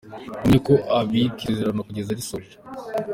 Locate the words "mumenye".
0.31-0.57